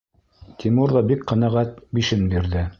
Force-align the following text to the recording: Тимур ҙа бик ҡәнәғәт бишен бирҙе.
Тимур 0.63 0.95
ҙа 0.97 1.05
бик 1.13 1.23
ҡәнәғәт 1.33 1.79
бишен 1.99 2.29
бирҙе. 2.37 2.69